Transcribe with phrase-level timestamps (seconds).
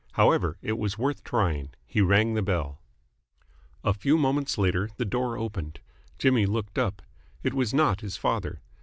[0.13, 1.75] However, it was worth trying.
[1.85, 2.81] He rang the bell.
[3.83, 5.79] A few moments later the door opened.
[6.17, 7.03] Jimmy looked up.
[7.43, 8.61] It was not his father.